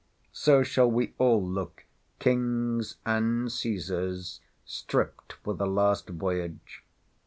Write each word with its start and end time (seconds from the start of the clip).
So 0.33 0.63
shall 0.63 0.89
we 0.89 1.13
all 1.19 1.45
look—kings, 1.47 2.97
and 3.05 3.49
keysars—stript 3.49 5.33
for 5.43 5.53
the 5.53 5.67
last 5.67 6.09
voyage. 6.09 6.83